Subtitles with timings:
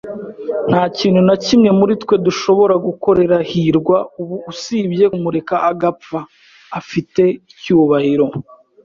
[0.69, 6.19] Nta kintu na kimwe muri twe dushobora gukorera hirwa ubu usibye kumureka agapfa
[6.79, 8.25] afite icyubahiro.